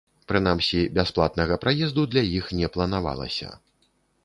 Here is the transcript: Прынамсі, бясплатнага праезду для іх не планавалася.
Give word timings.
Прынамсі, 0.29 0.79
бясплатнага 0.99 1.59
праезду 1.67 2.07
для 2.15 2.25
іх 2.39 2.51
не 2.63 2.73
планавалася. 2.79 3.55